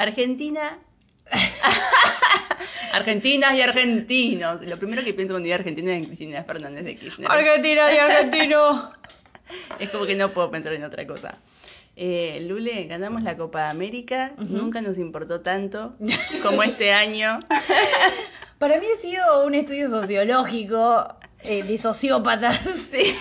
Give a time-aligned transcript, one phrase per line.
[0.00, 0.78] Argentina.
[2.92, 4.62] Argentinas y argentinos.
[4.66, 7.30] Lo primero que pienso cuando digo Argentina es en Cristina Fernández de Kirchner.
[7.30, 8.92] Argentina y argentino.
[9.80, 11.36] Es como que no puedo pensar en otra cosa.
[11.96, 14.32] Eh, Lule, ganamos la Copa América.
[14.38, 15.96] Nunca nos importó tanto
[16.42, 17.40] como este año.
[18.58, 22.58] Para mí ha sido un estudio sociológico eh, de sociópatas.
[22.58, 23.12] Sí.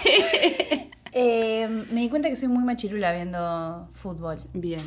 [1.11, 4.37] Eh, me di cuenta que soy muy machirula viendo fútbol.
[4.53, 4.81] Bien.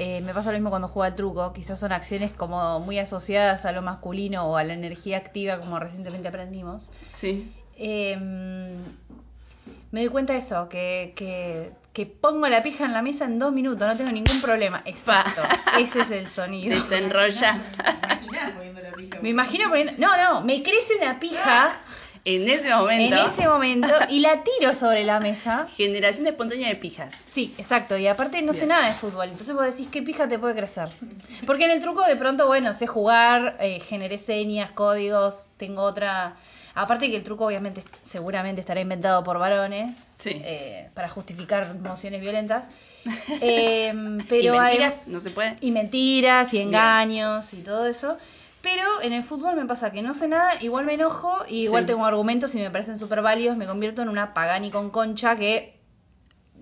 [0.00, 1.52] Eh, me pasa lo mismo cuando juego al truco.
[1.52, 5.80] Quizás son acciones como muy asociadas a lo masculino o a la energía activa, como
[5.80, 6.90] recientemente aprendimos.
[7.10, 7.52] Sí.
[7.76, 8.16] Eh,
[9.90, 13.40] me doy cuenta de eso, que, que, que pongo la pija en la mesa en
[13.40, 14.82] dos minutos, no tengo ningún problema.
[14.84, 15.42] Exacto,
[15.80, 16.76] ese es el sonido.
[16.76, 17.60] Desenrolla.
[18.22, 19.18] Imaginás poniendo la pija.
[19.20, 19.94] Me imagino poniendo...
[19.98, 21.72] No, no, me crece una pija
[22.34, 23.16] En ese en momento.
[23.26, 25.66] ese momento y la tiro sobre la mesa.
[25.76, 27.14] Generación espontánea de pijas.
[27.30, 27.96] Sí, exacto.
[27.96, 29.24] Y aparte no sé nada de fútbol.
[29.28, 30.88] Entonces vos decís, ¿qué pija te puede crecer?
[31.46, 36.36] Porque en el truco de pronto, bueno, sé jugar, eh, generé señas, códigos, tengo otra...
[36.74, 40.40] Aparte que el truco obviamente seguramente estará inventado por varones Sí.
[40.44, 42.70] eh, para justificar emociones violentas.
[43.40, 43.92] Eh,
[44.28, 45.02] pero ¿Y hay- mentiras?
[45.06, 45.56] ¿No se puede?
[45.60, 48.16] y mentiras y engaños y todo eso.
[48.62, 51.84] Pero en el fútbol me pasa que no sé nada, igual me enojo, y igual
[51.84, 51.88] Sí.
[51.88, 55.78] tengo argumentos y me parecen súper válidos, me convierto en una pagani con concha que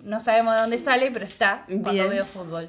[0.03, 2.11] no sabemos de dónde sale, pero está cuando Bien.
[2.11, 2.69] veo fútbol.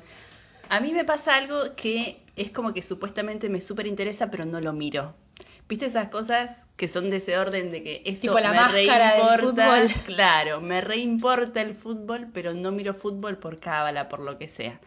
[0.70, 4.62] A mí me pasa algo que es como que supuestamente me súper interesa, pero no
[4.62, 5.14] lo miro.
[5.70, 9.14] ¿Viste esas cosas que son de ese orden de que esto Tipo la me máscara
[9.14, 9.68] del reimporta?
[9.82, 10.04] fútbol.
[10.06, 14.80] Claro, me reimporta el fútbol, pero no miro fútbol por cábala, por lo que sea.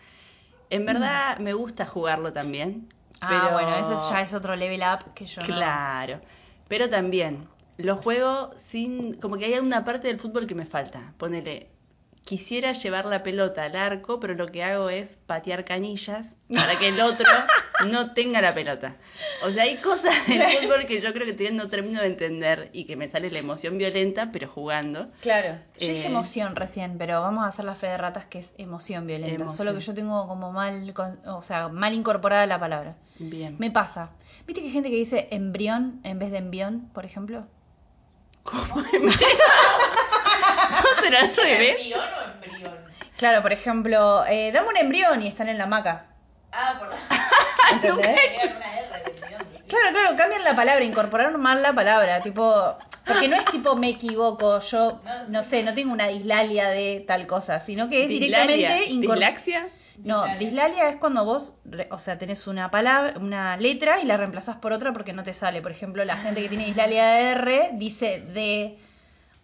[0.71, 2.89] En verdad me gusta jugarlo también.
[3.21, 6.21] Ah, pero- bueno, ese ya es otro level up que yo no- Claro.
[6.69, 9.15] Pero también lo juego sin.
[9.15, 11.13] Como que hay una parte del fútbol que me falta.
[11.19, 11.71] Ponele.
[12.25, 16.89] Quisiera llevar la pelota al arco, pero lo que hago es patear canillas para que
[16.89, 17.27] el otro
[17.87, 18.97] no tenga la pelota.
[19.45, 22.71] O sea, hay cosas del fútbol que yo creo que todavía no termino de entender
[22.73, 25.09] y que me sale la emoción violenta, pero jugando.
[25.21, 28.39] Claro, yo Eh, dije emoción recién, pero vamos a hacer la fe de ratas que
[28.41, 29.43] es emoción violenta.
[29.43, 29.57] Emoción.
[29.67, 32.95] Solo que yo tengo como mal, con- o sea, mal incorporada la palabra.
[33.19, 33.57] Bien.
[33.59, 34.11] Me pasa.
[34.47, 37.45] ¿Viste que hay gente que dice embrión en vez de envión, por ejemplo?
[38.43, 39.13] ¿Cómo ¿No
[41.03, 41.77] será al revés?
[41.81, 42.75] ¿Embrión o embrión?
[43.17, 46.07] Claro, por ejemplo, eh, dame un embrión y están en la hamaca.
[46.53, 46.89] Ah, por
[49.71, 52.77] Claro, claro, cambian la palabra, incorporaron mal la palabra, tipo,
[53.07, 57.27] porque no es tipo me equivoco, yo no sé, no tengo una dislalia de tal
[57.29, 58.57] cosa, sino que es Dislalia.
[58.57, 59.69] directamente ¿Dislaxia?
[60.03, 60.89] No, Dislalia.
[60.89, 61.55] es cuando vos,
[61.91, 65.35] o sea, tenés una palabra, una letra y la reemplazás por otra porque no te
[65.35, 65.63] sale.
[65.63, 68.79] Por ejemplo, la gente que tiene dislalia de R dice D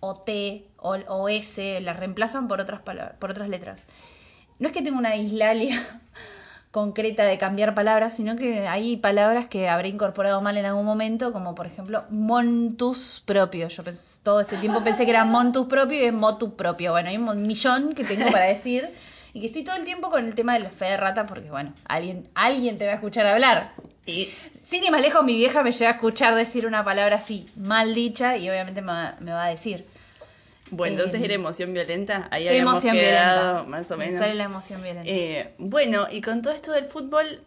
[0.00, 3.84] o T o, o S, la reemplazan por otras palabras, por otras letras.
[4.58, 5.84] No es que tenga una dislalia
[6.80, 11.32] concreta de cambiar palabras, sino que hay palabras que habré incorporado mal en algún momento,
[11.32, 13.68] como por ejemplo montus propio.
[13.68, 16.92] Yo pens- todo este tiempo pensé que era montus propio y es motus propio.
[16.92, 18.90] Bueno, hay un millón que tengo para decir
[19.32, 21.48] y que estoy todo el tiempo con el tema de la fe de rata porque,
[21.50, 23.72] bueno, alguien, alguien te va a escuchar hablar.
[24.04, 24.28] Y
[24.66, 27.94] Sin ir más lejos, mi vieja me llega a escuchar decir una palabra así, mal
[27.94, 29.86] dicha, y obviamente me va, me va a decir.
[30.70, 32.28] Bueno, entonces Eh, era emoción violenta.
[32.30, 33.70] Ahí habíamos Emoción quedado violenta.
[33.70, 34.20] más o Me menos.
[34.20, 35.10] sale la emoción violenta.
[35.10, 37.40] Eh, bueno, y con todo esto del fútbol,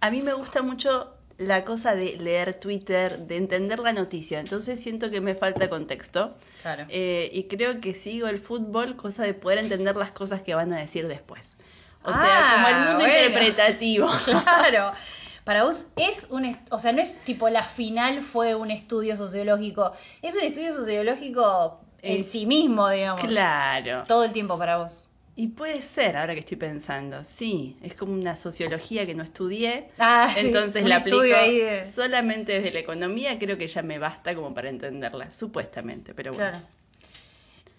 [0.00, 4.38] a mí me gusta mucho la cosa de leer Twitter, de entender la noticia.
[4.40, 6.34] Entonces siento que me falta contexto.
[6.62, 6.86] claro.
[6.88, 10.72] Eh, y creo que sigo el fútbol, cosa de poder entender las cosas que van
[10.72, 11.56] a decir después.
[12.04, 13.26] O sea, Ah, como el mundo bueno.
[13.26, 14.08] interpretativo.
[14.24, 14.92] Claro.
[15.44, 19.92] Para vos es un, o sea, no es tipo la final fue un estudio sociológico,
[20.22, 23.24] es un estudio sociológico en Eh, sí mismo, digamos.
[23.24, 24.04] Claro.
[24.06, 25.08] Todo el tiempo para vos.
[25.36, 29.88] Y puede ser, ahora que estoy pensando, sí, es como una sociología que no estudié,
[29.98, 33.98] Ah, entonces la aplico estudio ahí de- solamente desde la economía, creo que ya me
[33.98, 36.50] basta como para entenderla, supuestamente, pero bueno.
[36.50, 36.64] Claro.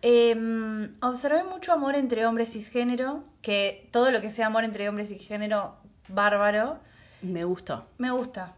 [0.02, 5.08] Em, observé mucho amor entre hombres cisgénero, que todo lo que sea amor entre hombres
[5.10, 5.76] cisgénero,
[6.10, 6.78] bárbaro,
[7.22, 7.86] Me gustó.
[7.98, 8.54] me gusta.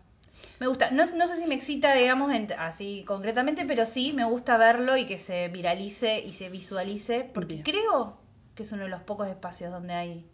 [0.60, 0.90] Me gusta.
[0.92, 4.98] No, no sé si me excita, digamos, en- así concretamente, pero sí me gusta verlo
[4.98, 7.64] y que se viralice y se visualice, porque Bien.
[7.64, 8.18] creo,
[8.56, 10.26] que es uno de los pocos espacios donde hay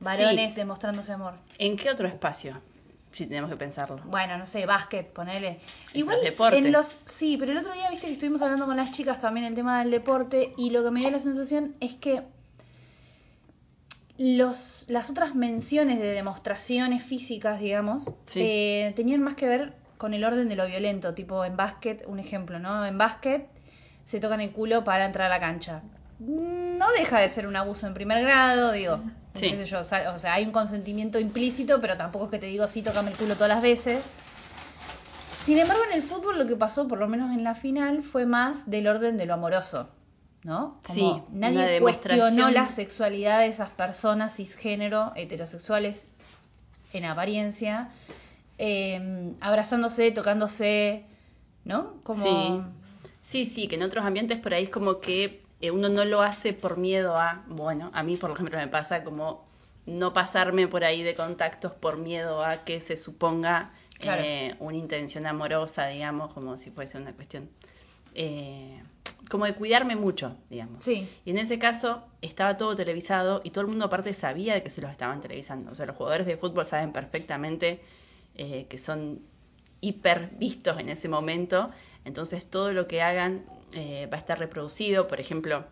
[0.00, 0.56] varones Sí.
[0.56, 1.34] demostrándose amor.
[1.58, 2.60] ¿En qué otro espacio?
[3.12, 3.98] Si tenemos que pensarlo.
[4.04, 5.48] Bueno, no sé, básquet, ponele.
[5.48, 5.60] En
[6.00, 8.92] Igual los en los sí, pero el otro día viste que estuvimos hablando con las
[8.92, 12.22] chicas también el tema del deporte y lo que me dio la sensación es que
[14.18, 18.40] los las otras menciones de demostraciones físicas, digamos, Sí.
[18.42, 22.18] eh, tenían más que ver con el orden de lo violento, tipo en básquet, un
[22.18, 22.84] ejemplo, ¿no?
[22.86, 23.48] En básquet
[24.04, 25.82] se tocan el culo para entrar a la cancha.
[26.18, 29.00] No deja de ser un abuso en primer grado, digo.
[29.34, 29.50] Sí.
[29.50, 32.38] qué sé yo, o sea, o sea, hay un consentimiento implícito, pero tampoco es que
[32.38, 34.02] te digo sí, tocame el culo todas las veces.
[35.44, 38.24] Sin embargo, en el fútbol lo que pasó, por lo menos en la final, fue
[38.26, 39.88] más del orden de lo amoroso,
[40.46, 40.78] ¿no?
[40.86, 42.20] Como Sí, nadie demostración.
[42.20, 46.06] cuestionó la sexualidad de esas personas cisgénero, heterosexuales,
[46.92, 47.90] en apariencia,
[48.58, 51.04] eh, abrazándose, tocándose,
[51.64, 51.94] ¿no?
[52.04, 52.22] Como...
[52.22, 52.62] Sí.
[53.22, 56.22] Sí, sí, que en otros ambientes por ahí es como que eh, uno no lo
[56.22, 59.44] hace por miedo a, bueno, a mí por ejemplo me pasa como
[59.84, 64.22] no pasarme por ahí de contactos por miedo a que se suponga Claro.
[64.24, 67.48] eh, una intención amorosa, digamos, como si fuese una cuestión
[68.14, 68.80] eh,
[69.30, 70.84] como de cuidarme mucho, digamos.
[70.84, 71.08] Sí.
[71.24, 74.70] Y en ese caso estaba todo televisado y todo el mundo aparte sabía de que
[74.70, 75.72] se los estaban televisando.
[75.72, 77.80] O sea, los jugadores de fútbol saben perfectamente
[78.34, 79.20] eh, que son
[79.80, 81.70] hiper vistos en ese momento.
[82.04, 85.08] Entonces todo lo que hagan eh, va a estar reproducido.
[85.08, 85.64] Por ejemplo,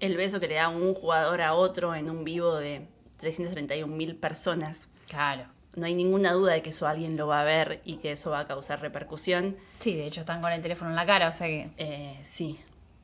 [0.00, 2.86] el beso que le da un jugador a otro en un vivo de
[3.18, 4.88] 331 mil personas.
[5.08, 5.44] Claro.
[5.74, 8.30] No hay ninguna duda de que eso alguien lo va a ver y que eso
[8.30, 9.56] va a causar repercusión.
[9.80, 11.70] Sí, de hecho están con el teléfono en la cara, o sea que...
[11.78, 12.58] Eh, sí.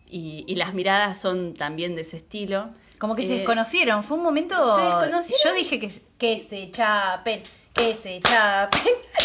[0.06, 2.69] Y, y las miradas son también de ese estilo.
[2.99, 4.55] Como que se Eh, desconocieron, fue un momento...
[4.76, 5.41] ¿se desconocieron?
[5.44, 7.43] Yo dije que, que se chapen,
[7.73, 8.82] que se chapen.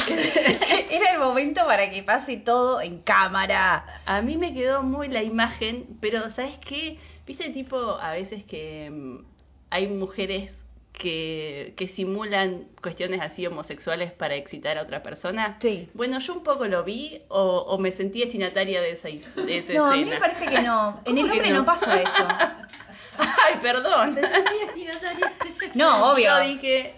[0.89, 3.85] Era el momento para que pase todo en cámara.
[4.05, 6.97] A mí me quedó muy la imagen, pero ¿sabes qué?
[7.25, 9.17] ¿Viste tipo a veces que mm,
[9.69, 10.62] hay mujeres
[10.93, 15.57] que, que simulan cuestiones así homosexuales para excitar a otra persona?
[15.59, 15.89] Sí.
[15.93, 19.73] Bueno, yo un poco lo vi o, o me sentí destinataria de esa, de esa
[19.77, 21.01] No, a mí me parece que no.
[21.05, 21.59] En ¿Cómo el hombre no?
[21.59, 21.65] no?
[21.65, 22.27] pasa eso.
[23.17, 24.17] Ay, perdón.
[25.75, 26.25] No, obvio.
[26.25, 26.95] Yo dije...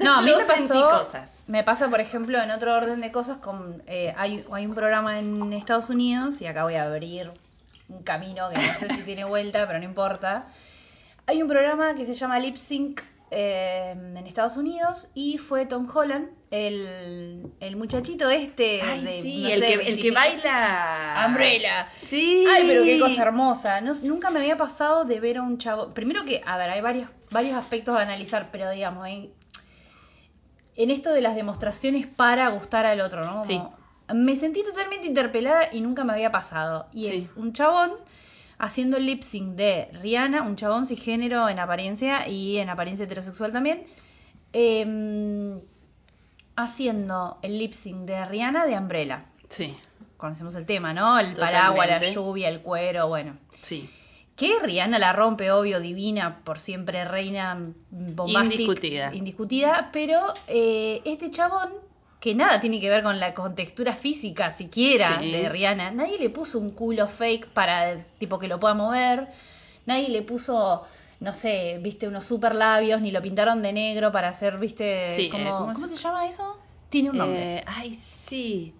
[0.00, 0.98] No, a mí Yo me sentí pasó.
[0.98, 1.42] cosas.
[1.46, 5.18] Me pasa, por ejemplo, en otro orden de cosas, con eh, hay, hay un programa
[5.18, 7.30] en Estados Unidos, y acá voy a abrir
[7.88, 10.46] un camino que no sé si tiene vuelta, pero no importa.
[11.26, 15.88] Hay un programa que se llama Lip Sync eh, en Estados Unidos y fue Tom
[15.92, 20.10] Holland, el, el muchachito este Ay, de, sí, no el, sé, que, el 20 que
[20.10, 21.24] baila...
[21.28, 21.88] Umbrella.
[21.92, 22.44] Sí.
[22.48, 23.80] Ay, pero qué cosa hermosa.
[23.80, 25.90] No- nunca me había pasado de ver a un chavo.
[25.90, 29.30] Primero que, a ver, hay varios, varios aspectos a analizar, pero digamos, en,
[30.76, 33.42] en esto de las demostraciones para gustar al otro, ¿no?
[33.42, 33.60] Como- Sí.
[34.12, 36.88] Me sentí totalmente interpelada y nunca me había pasado.
[36.92, 37.14] Y Sí.
[37.14, 37.92] es un chabón
[38.60, 43.50] haciendo el lip sync de Rihanna, un chabón cisgénero en apariencia y en apariencia heterosexual
[43.52, 43.84] también.
[44.52, 45.60] em,
[46.56, 49.74] haciendo el lip sync de Rihanna de Umbrella Sí,
[50.16, 51.18] conocemos el tema, ¿no?
[51.18, 53.36] El paraguas, la lluvia, el cuero, bueno.
[53.60, 53.88] sí.
[54.36, 57.58] Que Rihanna la rompe, obvio, divina, por siempre reina
[57.90, 58.54] bombástica.
[58.54, 59.14] Indiscutida.
[59.14, 60.18] Indiscutida, pero
[60.48, 61.68] eh, este chabón,
[62.20, 65.32] que nada tiene que ver con la contextura física siquiera Sí.
[65.32, 69.28] de Rihanna, nadie le puso un culo fake para, tipo, que lo pueda mover,
[69.86, 70.82] nadie le puso...
[71.20, 75.26] No sé, viste, unos super labios, ni lo pintaron de negro para hacer, viste, Sí,
[75.26, 76.56] eh, como- ¿cómo ¿cómo, se- se llama eso?
[76.88, 77.56] Tiene un nombre.
[77.58, 78.74] Eh, ay, sí.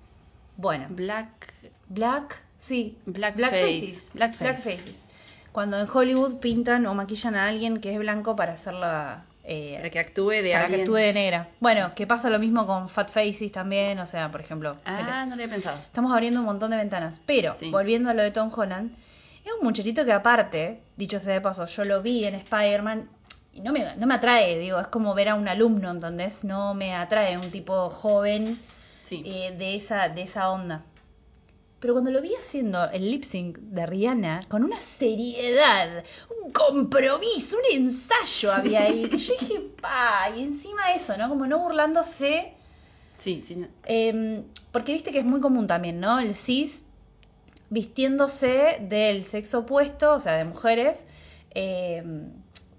[0.57, 1.53] bueno, Black...
[1.89, 2.97] Black, sí.
[3.05, 3.51] Blackface.
[3.51, 4.11] Blackfaces.
[4.15, 4.45] Blackface.
[4.45, 5.07] Blackfaces.
[5.53, 9.25] Cuando en Hollywood pintan o maquillan a alguien que es blanco para hacerla.
[9.53, 11.49] Eh, Para que actúe de para que actúe de negra.
[11.59, 14.73] Bueno, que pasa lo mismo con Fat Faces también, o sea, por ejemplo.
[14.75, 15.77] gente- Ah, no lo había pensado.
[15.79, 17.21] Estamos abriendo un montón de ventanas.
[17.27, 17.69] Pero, Sí.
[17.71, 18.93] volviendo a lo de Tom Holland,
[19.45, 23.09] es un muchachito que aparte, dicho sea de paso, yo lo vi en Spider-Man
[23.53, 26.45] y no me, no me atrae, digo, es como ver a un alumno, ¿entendés?
[26.45, 28.61] No me atrae un tipo joven
[29.03, 29.25] Sí.
[29.27, 30.83] eh, de, esa, de esa onda.
[31.81, 36.05] Pero cuando lo vi haciendo el lip sync de Rihanna, con una seriedad,
[36.45, 41.29] un compromiso, un ensayo había ahí, que yo dije, pa, y encima eso, ¿no?
[41.31, 42.53] Como no burlándose,
[43.17, 43.57] Sí, sí.
[43.57, 46.21] no- eh, porque viste que es muy común también, ¿no?
[46.21, 46.85] El cis
[47.71, 51.05] vistiéndose del sexo opuesto, o sea, de mujeres,
[51.55, 52.03] eh,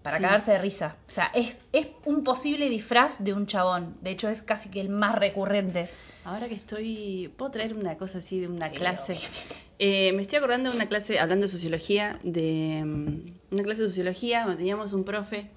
[0.04, 0.24] para Sí.
[0.24, 0.96] cagarse de risa.
[1.08, 3.96] O sea, es, es un posible disfraz de un chabón.
[4.02, 5.90] De hecho, es casi que el más recurrente.
[6.26, 7.32] Ahora que estoy...
[7.38, 9.18] ¿Puedo traer una cosa así de una Sí, clase?
[9.80, 13.88] Eh, me estoy acordando de una clase, hablando de sociología, de mm, una clase de
[13.90, 15.50] sociología donde teníamos un profe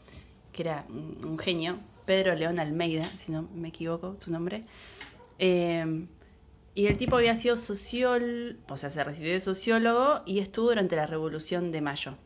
[0.52, 4.64] que era un, un genio, Pedro León Almeida, si no me equivoco su nombre.
[5.38, 6.06] Eh,
[6.76, 10.96] y el tipo había sido sociólogo, o sea, se recibió de sociólogo y estuvo durante
[10.96, 12.16] la Revolución de Mayo.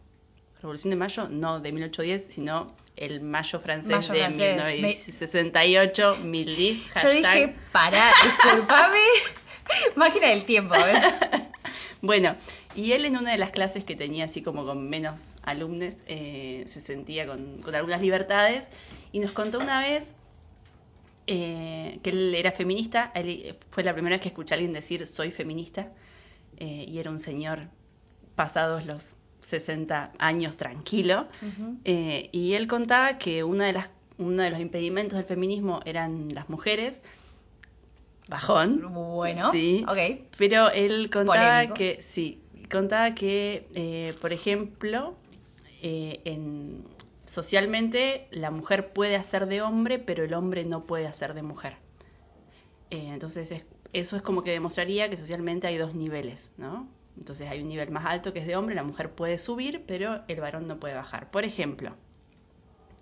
[0.63, 4.57] Revolución de Mayo, no de 1810, sino el Mayo francés Mayo de francés.
[4.57, 8.99] Me- 1968, Milis, Yo dije, pará, disculpame.
[9.97, 10.75] Máquina del tiempo.
[12.01, 12.37] Bueno,
[12.75, 16.65] y él en una de las clases que tenía así como con menos alumnos, eh,
[16.69, 18.69] se sentía con, con algunas libertades
[19.13, 20.15] y nos contó una vez
[21.27, 23.11] eh, que él era feminista.
[23.15, 25.93] Él- fue la primera vez que escuché a alguien decir soy feminista
[26.57, 27.69] eh, y era un señor
[28.35, 31.27] pasados los 60 años tranquilo.
[31.85, 36.29] Eh, y él contaba que una de las, uno de los impedimentos del feminismo eran
[36.35, 37.01] las mujeres.
[38.29, 38.93] Bajón.
[38.93, 39.85] Bueno, Sí.
[39.89, 40.27] ok.
[40.37, 41.75] Pero él contaba Polémico.
[41.75, 45.15] que, sí, contaba que, eh, por ejemplo,
[45.83, 46.85] eh, en,
[47.25, 51.77] socialmente la mujer puede hacer de hombre, pero el hombre no puede hacer de mujer.
[52.91, 56.89] Entonces, es- eso es como que demostraría que socialmente hay dos niveles, ¿no?
[57.19, 60.23] Entonces hay un nivel más alto que es de hombre, la mujer puede subir, pero
[60.29, 61.31] el varón no puede bajar.
[61.31, 61.95] Por ejemplo,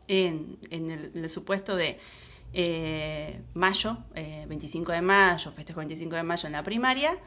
[0.08, 1.98] en, el, supuesto de
[2.52, 7.18] eh, mayo, eh, 25 de mayo, festejo 25 de mayo en la primaria,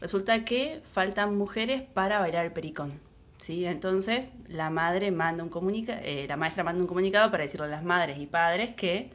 [0.00, 3.00] resulta que faltan mujeres para bailar el pericón.
[3.38, 3.66] ¿sí?
[3.66, 7.70] Entonces la madre manda un comunica eh, la maestra manda un comunicado para decirle a
[7.70, 9.10] las madres y padres que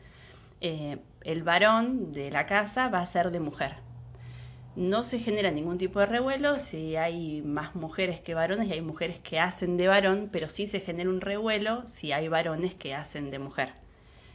[0.61, 3.75] eh, el varón de la casa va a ser de mujer.
[4.75, 8.81] No se genera ningún tipo de revuelo si hay más mujeres que varones y hay
[8.81, 12.95] mujeres que hacen de varón, pero sí se genera un revuelo si hay varones que
[12.95, 13.73] hacen de mujer.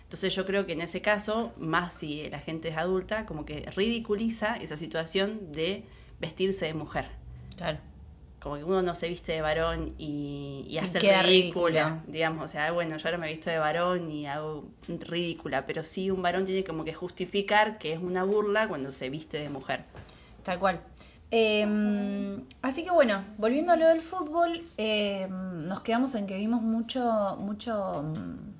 [0.06, 3.68] Entonces yo creo que en ese caso, más si la gente es adulta, como que
[3.74, 5.82] ridiculiza esa situación de
[6.20, 7.08] vestirse de mujer.
[7.56, 7.78] Claro.
[8.38, 12.12] Como que uno no se viste de varón y, y hace queda ridícula, ridículo.
[12.12, 16.10] digamos, o sea, bueno, yo ahora me visto de varón y hago ridícula, pero sí
[16.12, 19.84] un varón tiene como que justificar que es una burla cuando se viste de mujer.
[20.46, 20.80] Tal cual.
[21.32, 26.62] Eh, así que bueno, volviendo a lo del fútbol, eh, nos quedamos en que vimos
[26.62, 28.54] mucho, mucho mm,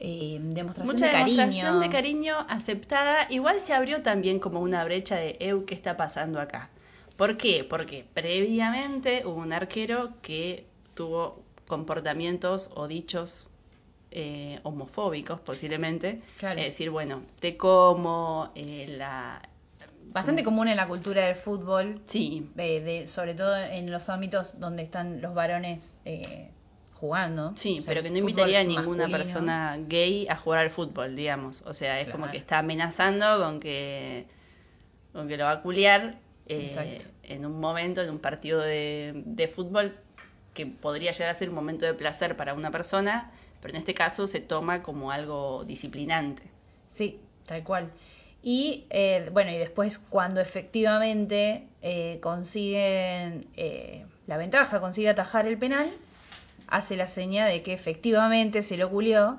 [0.00, 1.36] eh, demostración Mucha de cariño.
[1.36, 3.26] demostración de cariño aceptada.
[3.28, 6.70] Igual se abrió también como una brecha de, eu, ¿qué está pasando acá?
[7.18, 7.66] ¿Por qué?
[7.68, 13.46] Porque previamente hubo un arquero que tuvo comportamientos o dichos
[14.10, 16.22] eh, homofóbicos posiblemente.
[16.38, 16.58] Claro.
[16.60, 19.42] Es decir, bueno, te como, eh, la...
[20.12, 24.58] Bastante común en la cultura del fútbol, Sí, eh, de, sobre todo en los ámbitos
[24.58, 26.50] donde están los varones eh,
[26.94, 27.52] jugando.
[27.56, 29.18] Sí, O sea, pero que no invitaría a ninguna masculino.
[29.18, 31.62] persona gay a jugar al fútbol, digamos.
[31.66, 34.26] O sea, es como que está amenazando con que,
[35.12, 39.48] con que lo va a culiar eh, en un momento, en un partido de, de
[39.48, 39.94] fútbol
[40.54, 43.94] que podría llegar a ser un momento de placer para una persona, pero en este
[43.94, 46.42] caso se toma como algo disciplinante.
[46.86, 47.92] Sí, tal cual.
[48.50, 55.58] Y eh, bueno, y después cuando efectivamente eh, consiguen eh, la ventaja, consigue atajar el
[55.58, 55.86] penal,
[56.66, 59.38] hace la seña de que efectivamente se lo culió,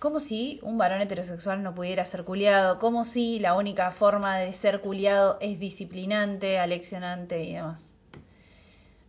[0.00, 4.52] como si un varón heterosexual no pudiera ser culiado, como si la única forma de
[4.52, 7.94] ser culiado es disciplinante, aleccionante y demás.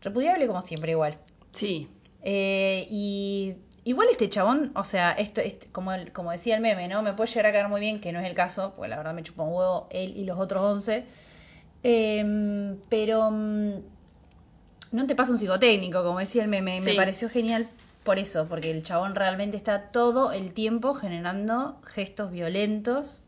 [0.04, 1.18] Repudiable como siempre igual.
[1.52, 1.90] Sí,
[2.24, 6.88] Eh, y igual este chabón, o sea, esto, este- como, el- como decía el meme,
[6.88, 7.02] ¿no?
[7.02, 9.14] Me puede llegar a caer muy bien, que no es el caso, porque la verdad
[9.14, 11.04] me chupa un huevo él y los otros 11.
[11.84, 13.74] Em, pero mm,
[14.94, 16.80] no te pasa un psicotécnico, como decía el meme.
[16.82, 16.98] Me Sí.
[16.98, 17.68] pareció genial
[18.04, 23.24] por eso, porque el chabón realmente está todo el tiempo generando gestos violentos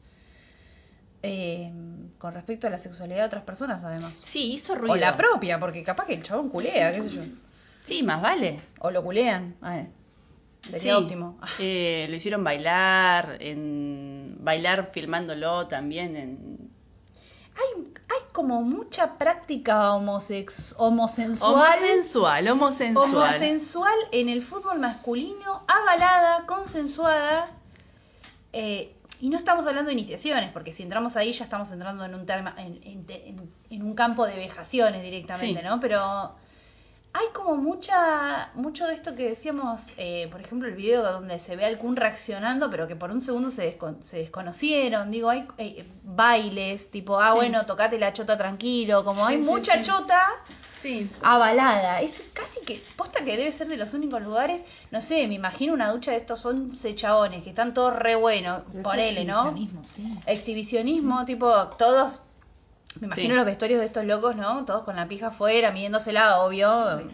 [1.21, 4.21] em, con respecto a la sexualidad de otras personas, además.
[4.23, 4.93] sí, hizo ruido.
[4.93, 7.21] O la propia, porque capaz que el chabón culea, qué sé yo.
[7.85, 8.59] Sí, más vale.
[8.81, 9.55] O lo culean.
[9.61, 9.87] Ay,
[10.63, 11.37] sería Sí, óptimo.
[11.59, 16.71] eh, lo hicieron bailar, en bailar filmándolo también en
[17.55, 21.53] Hay, hay como mucha práctica homosex, homosensual.
[21.53, 23.07] Homosensual, homosensual.
[23.15, 27.49] homosensual en el fútbol masculino, avalada, consensuada.
[28.51, 32.13] eh, y no estamos hablando de iniciaciones, porque si entramos ahí ya estamos entrando en
[32.15, 35.65] un tema, en, en- en- en un campo de vejaciones directamente, Sí.
[35.65, 35.79] ¿no?
[35.79, 36.35] Pero
[37.17, 41.55] hay como mucha, mucho de esto que decíamos, eh, por ejemplo, el video donde se
[41.55, 45.11] ve al Kun reaccionando, pero que por un segundo se, descon- se desconocieron.
[45.11, 47.35] Digo, hay eh, bailes, tipo, ah, Sí.
[47.35, 50.19] bueno, tocate la chota tranquilo, como Sí, hay sí, mucha chota
[50.73, 51.09] Sí.
[51.21, 52.01] avalada.
[52.01, 55.73] Es casi que, posta que debe ser de los únicos lugares, no sé, me imagino
[55.73, 59.39] una ducha de estos 11 chabones que están todos re buenos, es ponele, ¿no?
[59.51, 60.03] exhibicionismo, sí.
[60.27, 62.21] Exhibicionismo, tipo, todos,
[62.99, 63.37] me imagino Sí.
[63.37, 64.65] los vestuarios de estos locos, ¿no?
[64.65, 67.09] Todos con la pija afuera, midiéndosela, obvio.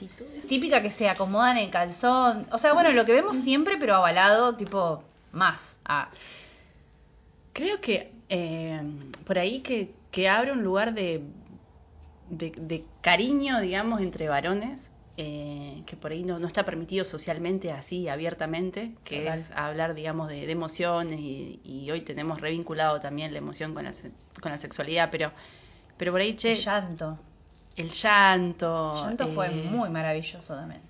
[0.47, 2.45] Típica que se acomodan el calzón.
[2.51, 5.79] O sea, bueno, lo que vemos siempre, pero avalado, tipo, más.
[5.85, 6.09] Ah,
[7.53, 8.81] Creo que eh,
[9.25, 11.21] por ahí que, que abre un lugar de,
[12.29, 17.71] de, de cariño, digamos, entre varones, eh, que por ahí no, no está permitido socialmente
[17.73, 19.37] así, abiertamente, que Total.
[19.37, 23.83] es hablar, digamos, de, de emociones y, y hoy tenemos revinculado también la emoción con
[23.83, 24.11] la, se-
[24.41, 25.33] con la sexualidad, pero,
[26.01, 27.19] pero por ahí, che, El llanto.
[27.75, 28.91] el llanto.
[28.95, 30.81] El llanto fue eh, muy maravilloso también.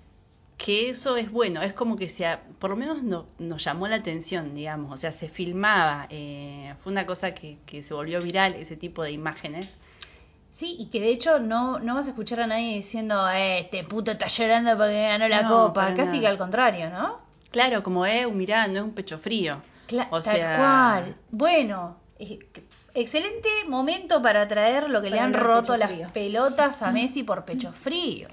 [0.56, 3.88] que eso es bueno, es como que se, ha- por lo menos no- nos llamó
[3.88, 8.22] la atención, digamos, o sea, se filmaba, eh, fue una cosa que, que se volvió
[8.22, 9.76] viral, ese tipo de imágenes.
[10.50, 13.84] Sí, y que de hecho no, no vas a escuchar a nadie diciendo, eh, este
[13.84, 15.92] puto está llorando porque ganó la No, copa.
[15.94, 16.20] Casi nada.
[16.20, 17.18] que al contrario, ¿no?
[17.50, 19.60] Claro, como, eh, mirá, no es un pecho frío.
[19.88, 21.16] Cla- o tal sea, cual.
[21.30, 22.38] Bueno, eh,
[22.94, 26.06] excelente momento para traer lo que le han roto las frío.
[26.12, 28.28] pelotas a Messi por pecho frío.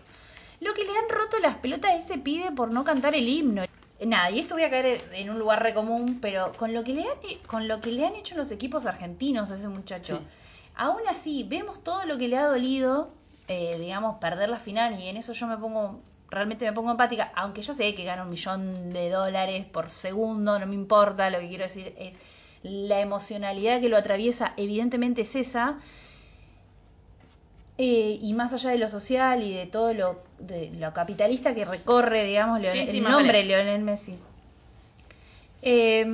[0.62, 3.64] Lo que le han roto las pelotas a ese pibe por no cantar el himno.
[4.02, 6.94] Nada, y esto voy a caer en un lugar re común, pero con lo que
[6.94, 10.24] le han, con lo que le han hecho los equipos argentinos a ese muchacho, Sí.
[10.76, 13.10] aún así vemos todo lo que le ha dolido,
[13.50, 16.00] eh, digamos, perder la final, y en eso yo me pongo,
[16.30, 20.58] realmente me pongo empática, aunque ya sé que gana un millón de dólares por segundo,
[20.60, 22.18] no me importa, lo que quiero decir es
[22.64, 25.78] la emocionalidad que lo atraviesa, evidentemente es esa,
[27.78, 31.64] eh, y más allá de lo social y de todo lo, de lo capitalista que
[31.64, 33.44] recorre, digamos, Leonel- Sí, sí, el nombre vale.
[33.46, 34.18] Leonel Messi.
[35.62, 36.06] Eh,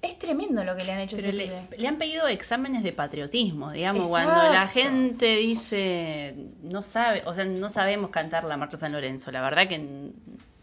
[0.00, 2.92] es tremendo lo que le han hecho Pero ese le, le han pedido exámenes de
[2.92, 8.76] patriotismo, digamos, cuando la gente dice, no sabe, o sea, no sabemos cantar la Marcha
[8.76, 10.10] San Lorenzo, la verdad que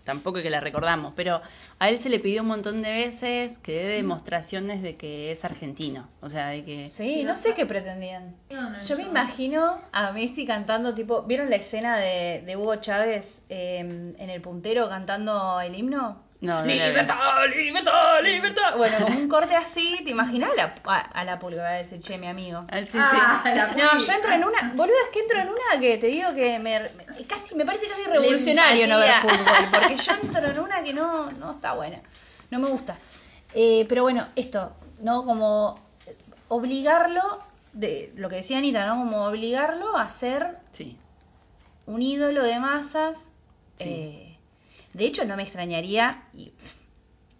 [0.05, 1.41] tampoco es que la recordamos, pero
[1.79, 5.43] a él se le pidió un montón de veces que dé demostraciones de que es
[5.43, 6.89] argentino, o sea, de que...
[6.89, 8.35] Sí, no sé qué pretendían.
[8.87, 13.79] Yo me imagino a Messi cantando, tipo, ¿vieron la escena de, de Hugo Chávez eh,
[13.79, 16.24] en el puntero cantando el himno?
[16.41, 18.77] No, no libertad, libertad, libertad.
[18.77, 21.63] Bueno, como un corte así, ¿te imaginas a la, a, a la pulga?
[21.63, 22.65] Va a decir, che, mi amigo.
[22.69, 25.79] Ah, sí, Ah, la No, yo entro en una, boludo, es que entro en una
[25.79, 29.95] que te digo que me, me- casi, me parece casi revolucionario no ver fútbol, porque
[29.97, 31.99] yo entro en una que no, no está buena,
[32.51, 32.97] no me gusta.
[33.53, 35.25] Eh, pero bueno, esto, ¿no?
[35.25, 35.79] Como
[36.49, 37.21] obligarlo,
[37.73, 38.95] de lo que decía Anita, ¿no?
[38.97, 40.97] Como obligarlo a ser Sí.
[41.85, 43.35] un ídolo de masas.
[43.77, 43.89] Sí.
[43.89, 44.24] eh,
[44.95, 46.53] de hecho, no me extrañaría, y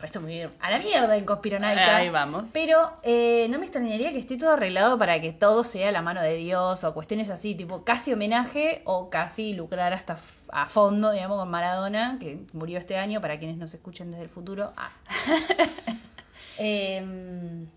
[0.04, 1.96] esto me viene a la mierda en conspiranoica.
[1.96, 2.50] Ahí vamos.
[2.52, 6.22] Pero eh, no me extrañaría que esté todo arreglado para que todo sea la mano
[6.22, 11.40] de Dios o cuestiones así, tipo casi homenaje o casi lucrar hasta a fondo, digamos,
[11.40, 14.74] con Maradona, que murió este año, para quienes nos escuchen desde el futuro.
[14.76, 14.92] Ah.
[16.58, 17.68] Em,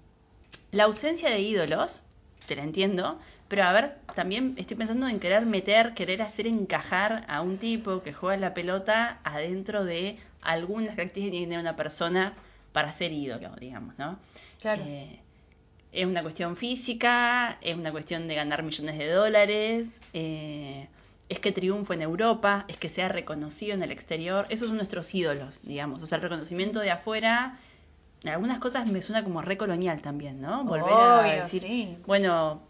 [0.71, 2.03] La ausencia de ídolos,
[2.47, 7.25] te la entiendo, pero a ver, también estoy pensando en querer meter, querer hacer encajar
[7.29, 12.35] a un tipo que juega la pelota adentro de algunas características que tiene una persona
[12.73, 14.19] para ser ídolo, digamos, ¿no?
[14.61, 14.85] Claro.
[14.87, 15.19] Eh,
[15.93, 20.87] es una cuestión física, es una cuestión de ganar millones de dólares, eh,
[21.31, 24.47] es que triunfo en Europa, es que sea reconocido en el exterior.
[24.49, 26.03] Esos son nuestros ídolos, digamos.
[26.03, 27.59] O sea, el reconocimiento de afuera,
[28.23, 30.65] en algunas cosas me suena como recolonial también, ¿no?
[30.65, 31.99] Volver a decir, sí.
[32.07, 32.63] bueno,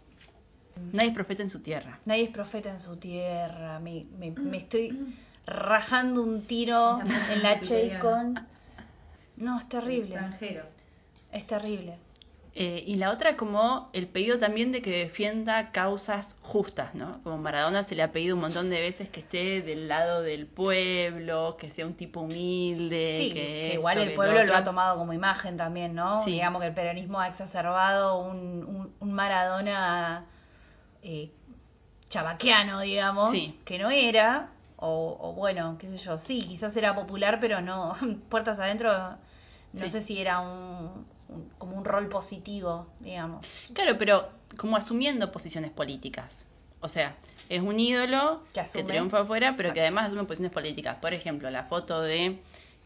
[0.93, 1.99] nadie es profeta en su tierra.
[2.05, 3.79] Nadie es profeta en su tierra.
[3.79, 5.13] Me, me- me estoy
[5.45, 6.99] rajando un tiro
[7.31, 8.39] en la Chaycon.
[9.37, 10.15] No, es terrible.
[10.15, 10.65] Extranjero.
[11.31, 11.97] Es terrible.
[12.55, 17.21] Eh, y la otra como el pedido también de que defienda causas justas, ¿no?
[17.23, 20.45] Como Maradona se le ha pedido un montón de veces que esté del lado del
[20.47, 24.55] pueblo, que sea un tipo humilde, Sí, que, que esto, igual el que pueblo lo
[24.55, 26.19] ha tomado como imagen también, ¿no?
[26.21, 26.31] Sí.
[26.31, 30.25] Digamos que el peronismo ha exacerbado un, un, un Maradona
[31.01, 31.31] eh,
[32.09, 33.59] chabaquiano, digamos, Sí.
[33.65, 37.95] que no era, o, o bueno, qué sé yo, sí, quizás era popular, pero no,
[38.29, 39.89] puertas adentro, no Sí.
[39.89, 43.45] sé si era un, un- como un rol positivo, digamos.
[43.73, 46.45] Claro, pero como asumiendo posiciones políticas.
[46.81, 47.15] O sea,
[47.49, 50.95] es un ídolo Que triunfa afuera, pero que además asume posiciones políticas.
[50.95, 52.41] Por ejemplo, la foto de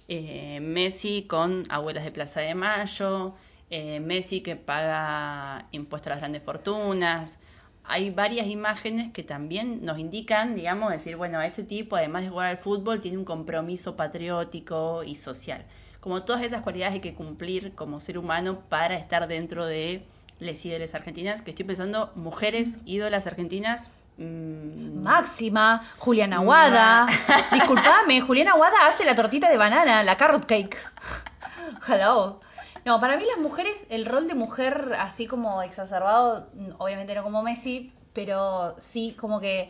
[0.07, 3.35] eh, Messi con abuelas de Plaza de Mayo,
[3.69, 7.37] eh, Messi que paga impuestos a las grandes fortunas.
[7.85, 12.47] Hay varias imágenes que también nos indican, digamos, decir, bueno, este tipo, además de jugar
[12.49, 15.65] al fútbol, tiene un compromiso patriótico y social.
[15.99, 20.05] Como todas esas cualidades hay que cumplir como ser humano para estar dentro de
[20.39, 23.89] les ídoles argentinas, que estoy pensando, mujeres ídolas argentinas.
[24.17, 27.07] mm, Máxima, Juliana Aguada.
[27.51, 30.77] Disculpame, Juliana Aguada hace la tortita de banana, la carrot cake.
[31.87, 32.39] Hello.
[32.85, 37.23] No, para mí las mujeres, el rol de mujer así como exacerbado, mm, obviamente no
[37.23, 39.69] como Messi, pero sí como que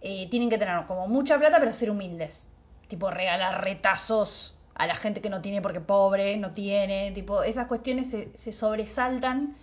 [0.00, 2.48] eh, tienen que tener como mucha plata, pero ser humildes.
[2.88, 7.12] Tipo regalar retazos a la gente que no tiene porque pobre, no tiene.
[7.12, 9.56] Tipo, esas cuestiones se, se sobresaltan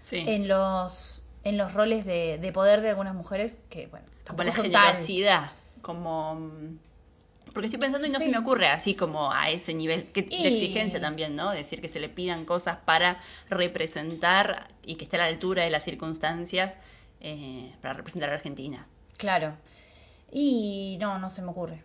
[0.00, 0.24] sí.
[0.26, 4.50] en los en los roles de, de poder de algunas mujeres que, bueno, tampoco la
[4.50, 4.82] son tal.
[4.82, 5.50] generosidad.
[5.82, 6.50] como...
[7.52, 8.26] Porque estoy pensando y no Sí.
[8.26, 11.50] se me ocurre así como a ese nivel que, de exigencia también, ¿no?
[11.50, 15.70] Decir que se le pidan cosas para representar y que esté a la altura de
[15.70, 16.76] las circunstancias
[17.20, 18.86] eh, para representar a Argentina.
[19.16, 19.56] Claro.
[20.32, 21.82] Y no, no se me ocurre.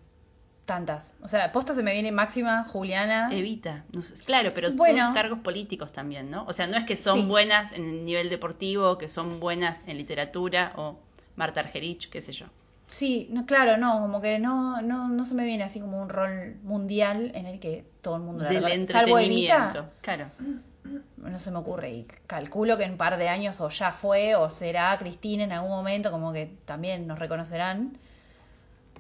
[0.66, 1.14] Tantas.
[1.22, 3.30] O sea, posta se me viene Máxima, Juliana.
[3.32, 5.06] Evita, no sé, claro, pero Bueno.
[5.06, 6.44] son cargos políticos también, ¿no?
[6.48, 7.26] O sea, no es que son Sí.
[7.28, 10.98] buenas en el nivel deportivo, que son buenas en literatura o
[11.36, 12.48] Marta Argerich, qué sé yo.
[12.88, 16.10] Sí, no, claro, no, como que no, no, no se me viene así como un
[16.10, 19.00] rol mundial en el que todo el mundo la Del reconozca.
[19.00, 19.20] Salvo.
[19.20, 20.26] Evita, Claro.
[21.18, 21.92] no se me ocurre.
[21.92, 25.52] Y calculo que en un par de años o ya fue o será Cristina en
[25.52, 27.98] algún momento, como que también nos reconocerán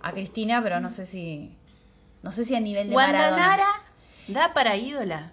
[0.02, 1.56] a Cristina, pero no sé si.
[2.24, 3.48] No sé si a nivel de Wanda Maradona.
[3.48, 3.68] Nara
[4.28, 5.32] da para ídola.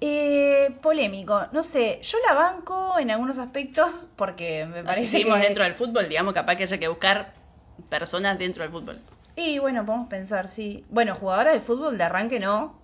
[0.00, 1.46] Eh, polémico.
[1.52, 5.46] No sé, yo la banco en algunos aspectos porque me parece seguimos que...
[5.46, 7.32] dentro del fútbol, digamos, capaz que haya que buscar
[7.88, 8.98] personas dentro del fútbol.
[9.36, 10.84] Y bueno, podemos pensar, sí.
[10.90, 12.74] Bueno, jugadoras de fútbol de arranque no.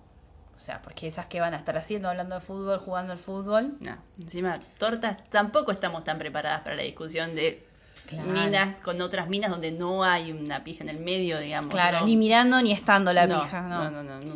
[0.55, 3.77] O sea, porque esas que van a estar haciendo, hablando de fútbol, jugando al fútbol.
[3.79, 7.65] No, encima, tortas, tampoco estamos tan preparadas para la discusión de
[8.07, 8.29] Claro.
[8.29, 11.71] minas con otras minas donde no hay una pija en el medio, digamos.
[11.71, 12.05] Claro, ¿no?
[12.07, 14.33] ni mirando ni estando la No, pija, no, no, no, no.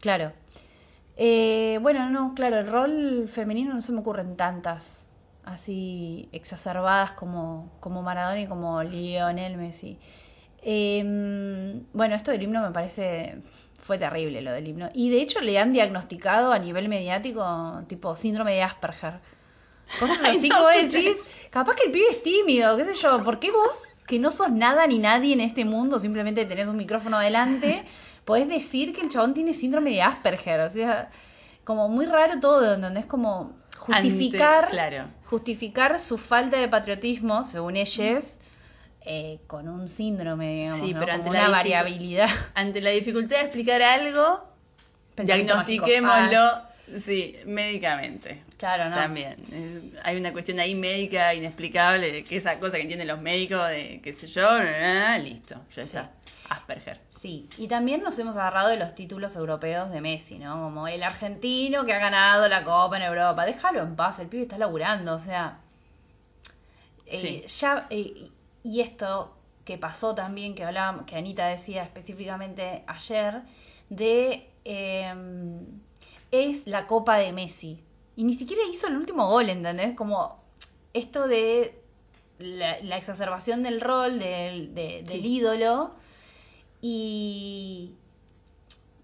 [0.00, 0.32] Claro.
[1.16, 5.03] Eh, bueno, no, claro, el rol femenino no se me ocurren tantas
[5.44, 9.98] así exacerbadas como, como Maradona y como Lionel Messi.
[10.62, 13.36] Eh, bueno, esto del himno me parece
[13.78, 14.88] fue terrible lo del himno.
[14.94, 19.20] Y de hecho le han diagnosticado a nivel mediático tipo síndrome de Asperger.
[20.00, 22.94] Cosas así no, que vos escuché decís, capaz que el pibe es tímido, qué sé
[22.94, 26.68] yo, ¿por qué vos, que no sos nada ni nadie en este mundo, simplemente tenés
[26.68, 27.84] un micrófono adelante,
[28.24, 30.60] podés decir que el chabón tiene síndrome de Asperger?
[30.60, 31.10] O sea,
[31.64, 35.08] como muy raro todo, donde es como justificar, Ante- claro.
[35.34, 38.38] Justificar su falta de patriotismo, según ellos,
[39.04, 41.00] eh, con un síndrome, digamos, Sí, ¿no?
[41.00, 42.28] pero como ante una la dificu- variabilidad.
[42.54, 44.44] Ante la dificultad de explicar algo,
[45.16, 46.70] Pensamiento diagnostiquémoslo, Ah,
[47.04, 48.42] sí, médicamente.
[48.58, 48.94] claro, ¿no?
[48.94, 49.34] También.
[50.04, 54.00] Hay una cuestión ahí médica inexplicable de que esa cosa que entienden los médicos, de
[54.04, 54.48] qué sé yo,
[55.20, 55.96] listo, ya Sí.
[55.96, 56.10] está.
[56.50, 57.00] Asperger.
[57.08, 60.60] Sí, y también nos hemos agarrado de los títulos europeos de Messi, ¿no?
[60.62, 63.46] Como el argentino que ha ganado la Copa en Europa.
[63.46, 65.60] Déjalo en paz, el pibe está laburando, o sea.
[67.06, 67.44] eh, Sí.
[67.60, 68.28] Ya, eh,
[68.62, 73.40] y esto que pasó también, que hablábamos, que Anita decía específicamente ayer,
[73.88, 74.48] de.
[74.64, 75.14] eh,
[76.30, 77.80] es la Copa de Messi.
[78.16, 79.94] Y ni siquiera hizo el último gol, ¿entendés?
[79.96, 80.42] Como
[80.92, 81.80] esto de
[82.38, 85.92] la, la exacerbación del rol, del, de- del ídolo.
[86.86, 87.94] Y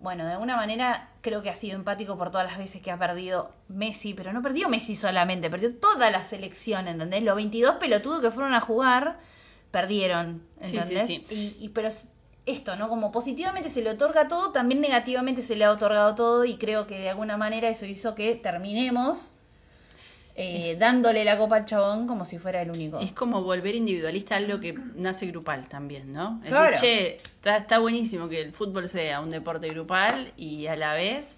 [0.00, 2.98] bueno, de alguna manera creo que ha sido empático por todas las veces que ha
[2.98, 7.22] perdido Messi, pero no perdió Messi solamente, perdió toda la selección, ¿entendés?
[7.22, 9.18] Los 22 pelotudos que fueron a jugar
[9.70, 11.06] perdieron, Sí, sí, ¿entendés?
[11.06, 11.26] sí.
[11.30, 12.08] Y, y- pero es
[12.46, 12.88] esto, ¿no?
[12.88, 16.86] Como positivamente se le otorga todo, también negativamente se le ha otorgado todo y creo
[16.86, 19.32] que de alguna manera eso hizo que terminemos
[20.36, 22.98] eh, dándole la copa al chabón como si fuera el único.
[23.00, 26.40] Es como volver individualista a algo que nace grupal también, ¿no?
[26.44, 26.70] Es Claro.
[26.70, 30.94] decir, che, está, está buenísimo que el fútbol sea un deporte grupal y a la
[30.94, 31.36] vez,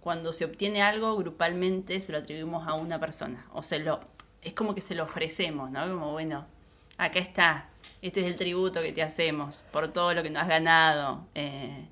[0.00, 3.46] cuando se obtiene algo grupalmente, se lo atribuimos a una persona.
[3.52, 4.00] O se lo,
[4.42, 5.86] es como que se lo ofrecemos, ¿no?
[5.88, 6.44] Como, bueno,
[6.98, 7.68] acá está,
[8.02, 11.24] este es el tributo que te hacemos por todo lo que nos has ganado.
[11.34, 11.86] eh,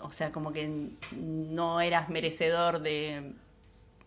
[0.00, 3.32] o sea, como que no eras merecedor de,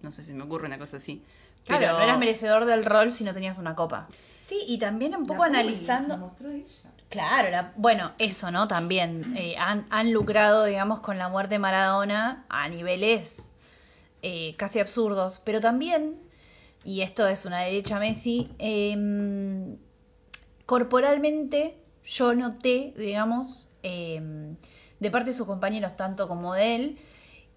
[0.02, 1.22] no sé si me ocurre una cosa así.
[1.66, 4.08] Claro, pero- no eras merecedor del rol si no tenías una copa.
[4.44, 6.10] Sí, y también un poco La analizando...
[6.10, 6.92] la mostró ella.
[7.10, 8.68] Claro, la- bueno, eso, ¿no?
[8.68, 13.52] También eh, han, han lucrado, digamos, con la muerte de Maradona a niveles
[14.22, 16.16] eh, casi absurdos, pero también,
[16.86, 19.76] y esto es una derecha Messi, eh,
[20.66, 24.22] corporalmente yo noté, digamos, eh,
[25.00, 26.98] de parte de sus compañeros, tanto como de él,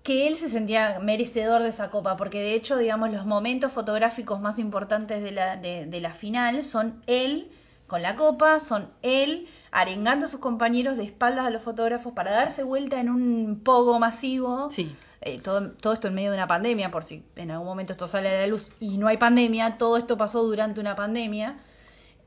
[0.02, 4.40] que él se sentía merecedor de esa copa, porque de hecho, digamos, los momentos fotográficos
[4.40, 7.50] más importantes de la, de, de la final son él
[7.86, 12.30] con la copa, son él arengando a sus compañeros de espaldas a los fotógrafos para
[12.30, 14.70] darse vuelta en un pogo masivo.
[14.70, 14.94] Sí.
[15.22, 18.06] Eh, todo, todo esto en medio de una pandemia, por si en algún momento esto
[18.06, 21.58] sale a la luz y no hay pandemia, todo esto pasó durante una pandemia.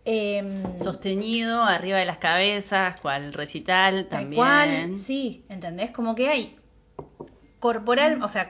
[0.05, 4.39] Em, Sostenido arriba de las cabezas, cual recital Tal también.
[4.39, 5.91] cual, sí, ¿entendés?
[5.91, 6.57] Como que hay
[7.63, 8.49] corporal, o sea,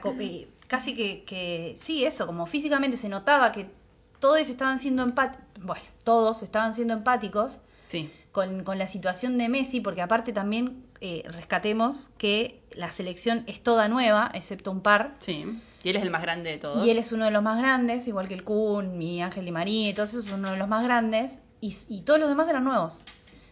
[0.66, 3.70] casi que, que, sí, eso, como físicamente se notaba que
[4.18, 9.48] todos estaban siendo empáticos, bueno, todos estaban siendo empáticos Sí, con, con la situación de
[9.48, 15.14] Messi, porque aparte también eh, rescatemos que la selección es toda nueva, excepto un par,
[15.20, 15.44] sí.
[15.84, 16.84] Y él es el más grande de todos.
[16.84, 19.52] y él es uno de los más grandes, igual que el Kun, y Ángel Di
[19.52, 22.48] María, y todos esos son uno de los más grandes, y, y todos los demás
[22.48, 23.04] eran nuevos,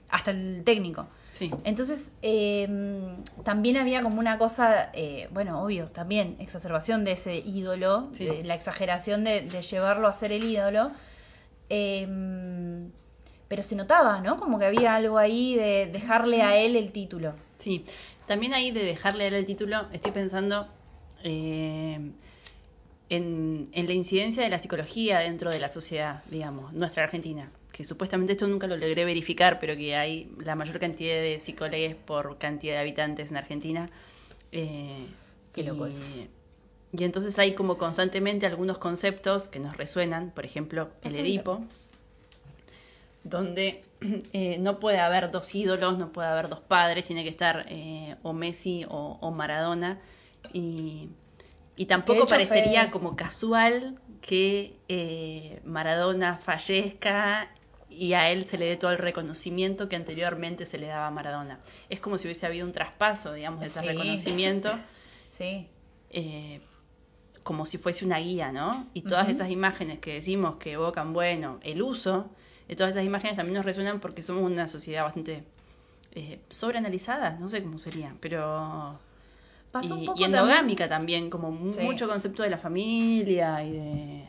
[0.09, 1.07] hasta el técnico.
[1.43, 1.51] Sí.
[1.65, 2.69] Entonces, eh,
[3.43, 8.27] también había como una cosa, eh, bueno, obvio, también exacerbación de ese ídolo, Sí.
[8.27, 10.93] de la exageración de, de llevarlo a ser el ídolo.
[11.69, 12.07] Eh,
[13.49, 14.37] pero se notaba, ¿no?
[14.37, 17.35] Como que había algo ahí de dejarle a él el título.
[17.59, 17.85] Sí,
[18.27, 20.69] también ahí de dejarle a él el título, estoy pensando
[21.25, 21.99] eh,
[23.11, 27.85] en, en la incidencia de la psicología dentro de la sociedad, digamos, nuestra Argentina, que
[27.85, 32.39] supuestamente esto nunca lo logré verificar, pero que hay la mayor cantidad de psicólogos por
[32.39, 33.87] cantidad de habitantes en Argentina.
[34.53, 35.07] eh,
[35.53, 36.03] Qué loco y, eso.
[36.93, 41.63] y entonces hay como constantemente algunos conceptos que nos resuenan, por ejemplo, el Edipo,
[43.25, 43.83] donde
[44.33, 48.17] eh, no puede haber dos ídolos, no puede haber dos padres, tiene que estar eh,
[48.23, 50.01] o Messi o, o Maradona.
[50.53, 51.09] Y,
[51.77, 57.49] y tampoco parecería como casual que eh, Maradona fallezca
[57.99, 61.11] y a él se le dé todo el reconocimiento que anteriormente se le daba a
[61.11, 61.61] Maradona.
[61.89, 63.87] Es como si hubiese habido un traspaso, digamos, de ese Sí.
[63.87, 64.73] reconocimiento.
[65.29, 65.67] Sí.
[66.11, 66.61] eh,
[67.43, 68.87] como si fuese una guía, ¿no?
[68.95, 72.31] Y todas esas imágenes que decimos que evocan, bueno, el uso
[72.69, 75.43] de todas esas imágenes también nos resuenan porque somos una sociedad bastante
[76.15, 78.99] eh, sobreanalizada, no sé cómo sería, pero...
[79.73, 81.81] Pasó y, un poco y endogámica también, como Sí.
[81.81, 84.25] mucho concepto de la familia y de,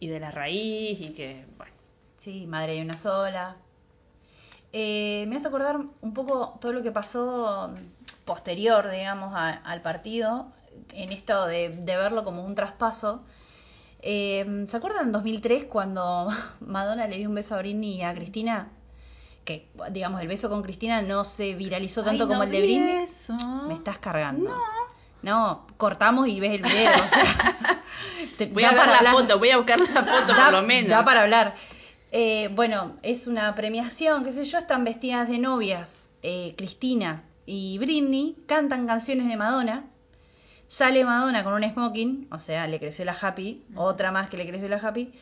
[0.00, 1.72] y de la raíz y que, bueno,
[2.18, 3.56] Sí, madre de una sola.
[4.72, 7.72] Eh, me hace acordar un poco todo lo que pasó
[8.26, 10.48] posterior, digamos, a- al partido,
[10.92, 13.22] en esto de, de verlo como un traspaso.
[14.02, 16.28] Eh, ¿Se acuerdan en 2003 cuando
[16.60, 18.68] Madonna le dio un beso a Britney y a Cristina?
[19.44, 22.96] Que, digamos, el beso con Cristina no se viralizó tanto Ay, como el de Britney.
[23.04, 23.34] eso.
[23.66, 24.50] Me estás cargando.
[24.50, 24.56] No.
[25.20, 26.92] No, cortamos y ves el video.
[26.92, 27.82] o sea,
[28.38, 30.90] te- Voy a ver la foto, voy a buscar la foto Da- por lo menos.
[30.90, 31.56] Da para hablar.
[32.10, 36.10] Eh, bueno, es una premiación, qué sé yo, están vestidas de novias.
[36.22, 39.84] eh, Cristina y Britney cantan canciones de Madonna.
[40.66, 44.46] Sale Madonna con un smoking, o sea, le creció la happy, otra más que le
[44.48, 45.12] creció la happy.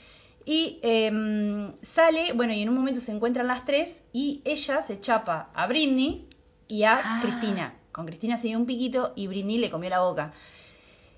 [0.44, 5.00] Y em, sale, bueno, y en un momento se encuentran las tres y ella se
[5.00, 6.28] chapa a Britney
[6.68, 7.18] y a Ah.
[7.22, 7.74] Cristina.
[7.92, 10.32] Con Cristina se dio un piquito y Britney le comió la boca.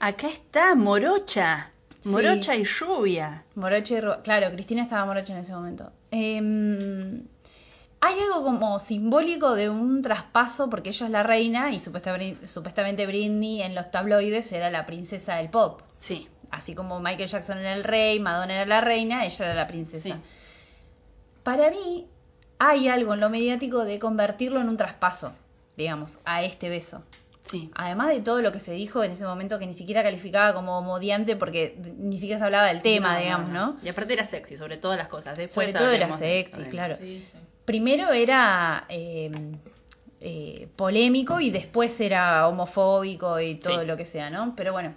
[0.00, 1.70] Acá está, morocha.
[2.00, 2.08] Sí.
[2.10, 3.44] Morocha y lluvia.
[3.54, 5.92] Moroche, y Ru- claro, Cristina estaba morocha en ese momento.
[6.10, 7.22] Em,
[8.00, 13.06] hay algo como simbólico de un traspaso porque ella es la reina y supuestamente, supuestamente
[13.06, 15.82] Britney en los tabloides era la princesa del pop.
[15.98, 19.66] Sí, Así como Michael Jackson era el rey, Madonna era la reina, ella era la
[19.66, 20.02] princesa.
[20.02, 20.14] Sí.
[21.42, 22.06] Para mí
[22.58, 25.32] hay algo en lo mediático de convertirlo en un traspaso,
[25.76, 27.02] digamos, a este beso.
[27.50, 27.70] Sí.
[27.74, 30.82] Además de todo lo que se dijo en ese momento que ni siquiera calificaba como
[30.82, 33.76] modiante porque ni siquiera se hablaba del tema, No, digamos, ¿no?
[33.82, 35.36] Y aparte era sexy, sobre todas las cosas.
[35.36, 36.96] Después Sobre todo era sexy, claro.
[36.98, 37.38] Sí, sí.
[37.64, 39.30] Primero era eh,
[40.20, 44.54] eh, polémico y después era homofóbico y todo lo que sea, ¿no?
[44.56, 44.94] Pero bueno,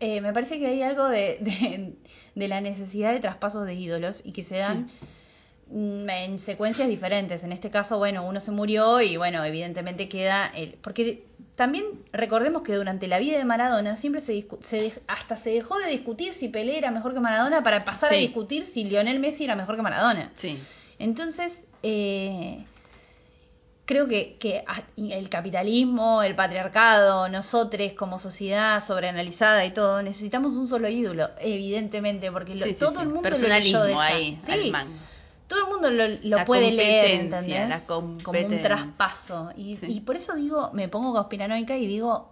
[0.00, 1.94] eh, me parece que hay algo de, de-
[2.34, 4.90] de la necesidad de traspasos de ídolos y que se dan
[5.72, 7.42] en secuencias diferentes.
[7.44, 10.74] En este caso, bueno, uno se murió y bueno, evidentemente queda el...
[10.80, 11.24] Porque
[11.56, 15.78] también recordemos que durante la vida de Maradona siempre se, discu- se hasta se dejó
[15.78, 19.44] de discutir si Pelé era mejor que Maradona para pasar a discutir si Lionel Messi
[19.44, 20.30] era mejor que Maradona.
[20.36, 20.58] Sí,
[20.98, 22.64] Entonces, eh,
[23.86, 24.64] creo que, que
[24.96, 32.30] el capitalismo, el patriarcado, nosotros como sociedad sobreanalizada y todo, necesitamos un solo ídolo, evidentemente,
[32.30, 34.92] porque lo- sí, todo el mundo lo de esta- ahí, Sí, al mango.
[35.48, 37.68] Todo el mundo lo, lo La puede leer, ¿entendés?
[37.68, 39.50] la Como un traspaso.
[39.56, 39.86] Y, Sí.
[39.92, 42.30] y por eso digo, me pongo conspiranoica y digo,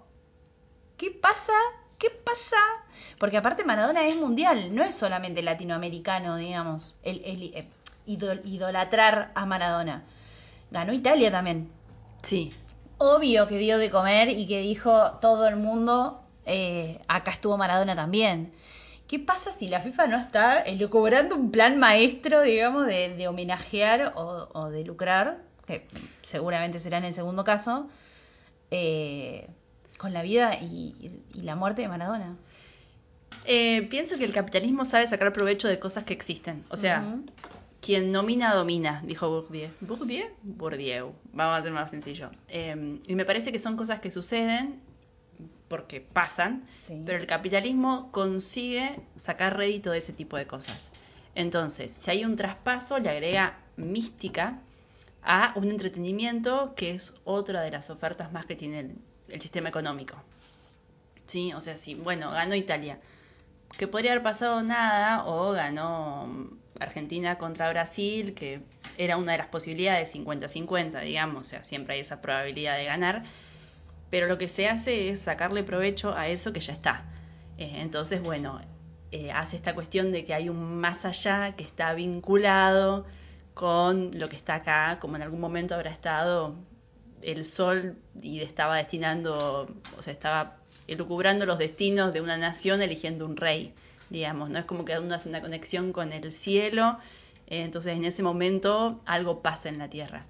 [0.97, 1.53] ¿qué pasa?
[1.99, 2.57] ¿Qué pasa?
[3.19, 7.69] Porque aparte Maradona es mundial, no es solamente latinoamericano, digamos, el, el- eh,
[8.07, 10.03] idol- idolatrar a Maradona.
[10.71, 11.71] Ganó Italia también.
[12.23, 12.53] Sí,
[12.99, 17.95] Obvio que dio de comer y que dijo todo el mundo, eh, acá estuvo Maradona
[17.95, 18.53] también.
[19.15, 24.13] ¿Qué pasa si la FIFA no está elucubrando un plan maestro, digamos, de, de homenajear
[24.17, 25.87] o, o de lucrar, que
[26.23, 27.89] seguramente será en el segundo caso,
[28.73, 29.47] eh,
[29.99, 32.37] con la vida y, y la muerte de Maradona?
[33.45, 36.65] Eh, pienso que el capitalismo sabe sacar provecho de cosas que existen.
[36.71, 37.05] O sea,
[37.81, 39.71] quien nomina domina, dijo Bourdieu.
[39.81, 40.27] ¿Bourdieu?
[40.43, 41.15] Bourdieu.
[41.33, 42.33] Vamos a hacer más sencillo.
[42.49, 44.81] Eh, y me parece que son cosas que suceden
[45.75, 47.03] porque pasan, Sí.
[47.05, 50.91] pero el capitalismo consigue sacar rédito de ese tipo de cosas.
[51.35, 54.61] Entonces, si hay un traspaso, le agrega mística
[55.25, 58.95] a un entretenimiento que es otra de las ofertas más que tiene el,
[59.31, 60.17] el sistema económico.
[61.27, 61.53] ¿Sí?
[61.55, 63.01] O sea, si, bueno, ganó Italia,
[63.77, 68.61] que podría haber pasado nada, o ganó Argentina contra Brasil, que
[68.97, 73.25] era una de las posibilidades 50-50, digamos, o sea, siempre hay esa probabilidad de ganar,
[74.15, 77.03] pero lo que se hace es sacarle provecho a eso que ya está.
[77.59, 78.61] Eh, entonces, bueno,
[79.11, 83.07] eh, hace esta cuestión de que hay un más allá que está vinculado
[83.55, 86.55] con lo que está acá, como en algún momento habrá estado
[87.23, 89.67] el sol y estaba destinando,
[89.99, 93.75] o sea, estaba elucubrando los destinos de una nación eligiendo un rey,
[94.11, 94.61] digamos, ¿no?
[94.61, 96.99] Es como que uno hace una conexión con el cielo,
[97.49, 100.25] eh, entonces en ese momento algo pasa en la tierra.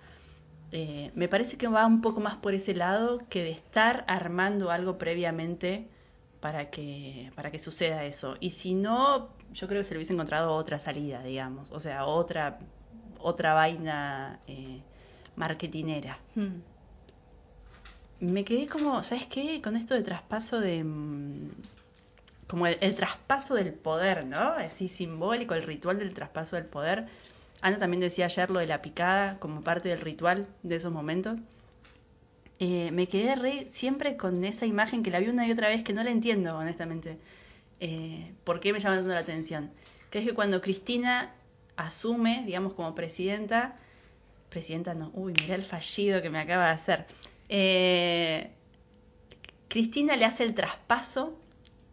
[0.72, 4.70] Eh, me parece que va un poco más por ese lado que de estar armando
[4.70, 5.88] algo previamente
[6.40, 8.36] para que, para que suceda eso.
[8.40, 12.06] Y si no, yo creo que se le hubiese encontrado otra salida, digamos, o sea,
[12.06, 12.58] otra,
[13.18, 14.82] otra vaina eh,
[15.36, 16.18] marketinera.
[16.34, 16.60] Hmm.
[18.20, 19.60] Me quedé como, ¿sabes qué?
[19.62, 20.82] Con esto de traspaso de...
[20.84, 21.50] mm,
[22.46, 24.38] Como el, el traspaso del poder, ¿no?
[24.40, 27.08] Así simbólico, el ritual del traspaso del poder.
[27.64, 31.40] Ana también decía ayer lo de la picada como parte del ritual de esos momentos.
[32.58, 35.82] Eh, me quedé re siempre con esa imagen que la vi una y otra vez
[35.82, 37.18] que no la entiendo, honestamente.
[37.80, 39.70] Eh, ¿Por qué me llama tanto la atención?
[40.10, 41.32] Que es que cuando Cristina
[41.76, 43.76] asume, digamos, como presidenta,
[44.50, 47.06] presidenta no, uy, mirá el fallido que me acaba de hacer.
[47.48, 48.50] Eh,
[49.68, 51.40] Cristina le hace el traspaso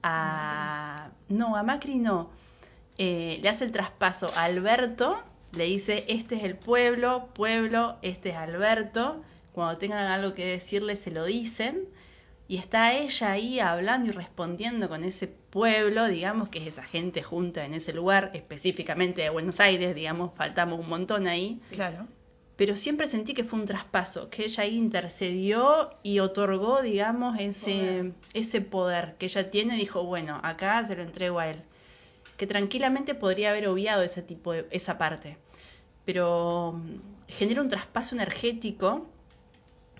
[0.04, 1.12] a...
[1.30, 2.30] No, a Macri no.
[2.98, 8.36] Le hace el traspaso a Alberto, le dice, este es el pueblo, pueblo, este es
[8.36, 9.22] Alberto.
[9.54, 11.88] Cuando tengan algo que decirle, se lo dicen.
[12.48, 17.24] Y está ella ahí hablando y respondiendo con ese pueblo, digamos, que es esa gente
[17.24, 22.08] junta en ese lugar, específicamente de Buenos Aires, digamos, faltamos un montón ahí Claro.
[22.58, 27.72] pero siempre sentí que fue un traspaso, que ella ahí intercedió y otorgó, digamos, ese
[27.72, 28.14] Poder.
[28.34, 31.62] ese poder que ella tiene, dijo, bueno, acá se lo entrego a él.
[32.42, 35.38] Que tranquilamente podría haber obviado ese tipo de, esa parte.
[36.06, 36.96] Pero mm,
[37.28, 39.06] genera un traspaso energético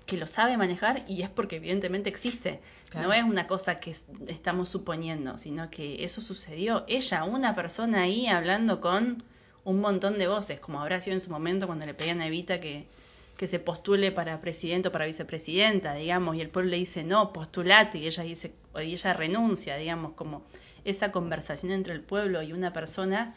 [0.06, 2.60] que lo sabe manejar y es porque evidentemente existe.
[2.90, 3.06] Claro.
[3.06, 6.84] No es una cosa que es- estamos suponiendo, sino que eso sucedió.
[6.88, 9.22] Ella, una persona ahí hablando con
[9.62, 12.58] un montón de voces, como habrá sido en su momento cuando le pedían a Evita
[12.58, 12.88] que,
[13.36, 17.32] que se postule para presidente o para vicepresidenta, digamos, y el pueblo le dice no,
[17.32, 20.42] postulate, y ella dice, y ella renuncia, digamos, como
[20.84, 23.34] esa conversación entre el pueblo y una persona,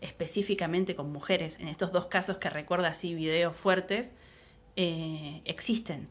[0.00, 4.10] específicamente con mujeres, en estos dos casos que recuerda así videos fuertes,
[4.76, 6.08] eh, existen.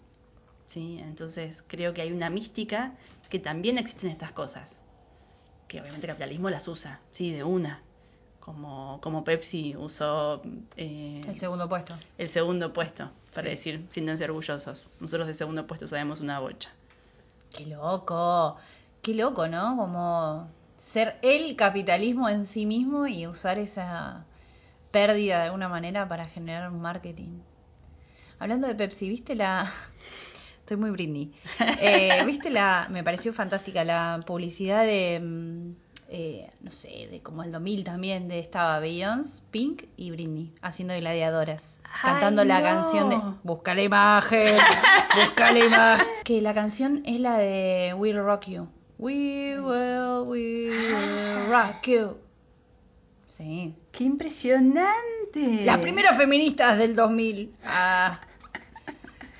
[0.68, 1.00] ¿sí?
[1.02, 2.94] Entonces creo que hay una mística
[3.30, 4.82] que también existen estas cosas,
[5.68, 7.82] que obviamente el capitalismo las usa, sí, de una,
[8.40, 10.42] como, como Pepsi usó
[10.78, 11.96] eh, El segundo puesto.
[12.18, 13.50] el segundo puesto, para Sí.
[13.56, 14.90] decir, siéntanse orgullosos.
[15.00, 16.72] Nosotros de segundo puesto sabemos una bocha.
[17.56, 18.58] Qué loco.
[19.04, 19.78] Qué loco, ¿no?
[19.78, 24.26] Como ser el capitalismo en sí mismo y usar esa
[24.92, 27.40] pérdida de alguna manera para generar un marketing.
[28.40, 29.72] Hablando de Pepsi, ¿viste la...
[30.60, 31.32] Estoy muy Britney.
[31.82, 32.88] Eh, ¿Viste la...
[32.90, 35.20] Me pareció fantástica la publicidad de...
[35.22, 35.72] mm,
[36.12, 40.96] eh, no sé, de como el 2000 también, de estaba Beyoncé, Pink y Britney haciendo
[40.96, 41.82] gladiadoras.
[41.84, 43.18] Ay, cantando la canción de...
[43.44, 44.58] Busca la imagen,
[45.16, 46.08] busca la imagen.
[46.24, 48.68] Que la canción es la de We'll Rock You.
[49.00, 52.18] We will, we will rock you.
[53.28, 53.74] Sí.
[53.94, 55.64] ¡Qué impresionante!
[55.64, 57.54] Las primeras feministas del 2000.
[57.64, 58.20] Ah.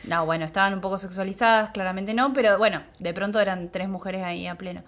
[0.06, 4.24] No, bueno, estaban un poco sexualizadas, claramente no, pero bueno, de pronto eran tres mujeres
[4.24, 4.82] ahí a pleno.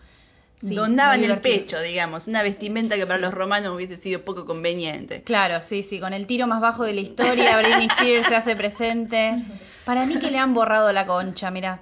[0.58, 5.22] Sí, Donaban el pecho, digamos, una vestimenta que para los romanos hubiese sido poco conveniente.
[5.24, 8.56] Claro, sí, sí, con el tiro más bajo de la historia, Britney Spears se hace
[8.56, 9.36] presente.
[9.84, 11.82] Para mí que le han borrado la concha, mira.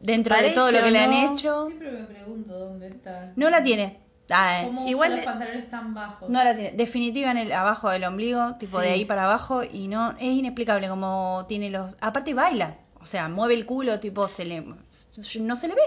[0.00, 3.32] Dentro de Parece todo lo que le han hecho, Siempre me pregunto dónde está.
[3.36, 4.00] no la tiene.
[4.32, 6.30] Ah, eh, ¿Cómo Igual los pantalones tan bajos?
[6.30, 6.72] No la tiene.
[6.76, 8.86] Definitiva en el abajo del ombligo, tipo Sí.
[8.86, 11.96] de ahí para abajo, y no, es inexplicable como tiene los.
[12.00, 14.60] Aparte baila, o sea, mueve el culo, tipo, se le.
[15.40, 15.80] No se le ve.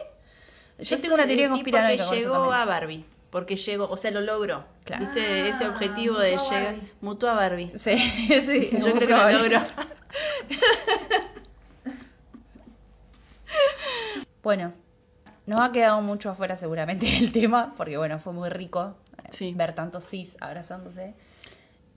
[0.79, 4.11] Yo Eso- tengo una teoría conspiranoica con porque llegó a Barbie, porque llegó, o sea,
[4.11, 4.65] lo logró.
[4.83, 5.05] Claro.
[5.05, 5.47] ¿Viste?
[5.47, 7.71] Ese Ah, objetivo de llegar, mutó a Barbie.
[7.77, 8.69] Sí, sí.
[8.73, 9.61] Yo creo que lo logró.
[14.43, 14.73] Bueno,
[15.47, 19.53] nos ha quedado mucho afuera seguramente el tema, porque bueno, fue muy rico eh, Sí.
[19.55, 21.15] ver tantos cis abrazándose.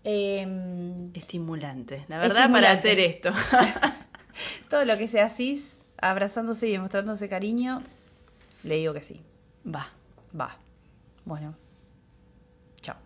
[0.05, 3.33] Em, Estimulante, la verdad, para hacer esto.
[4.71, 7.83] todo lo que sea cis abrazándose y demostrándose cariño,
[8.63, 9.21] le digo que sí.
[9.67, 9.89] Va.
[10.39, 10.57] Va.
[11.25, 11.57] Bueno.
[12.81, 12.97] Chao.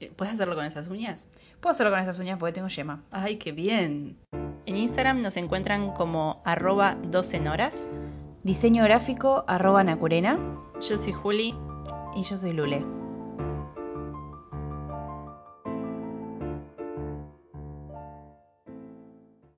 [0.00, 1.28] Eh, ¿Puedes hacerlo con esas uñas?
[1.60, 3.04] Puedo hacerlo con estas uñas porque tengo yema.
[3.12, 4.18] Ay, qué bien.
[4.66, 7.88] En Instagram nos encuentran como arroba 12 en horas.
[8.44, 10.36] Diseño gráfico arroba Nacurena
[10.80, 11.54] Yo soy Juli.
[12.16, 12.84] y yo soy Lule.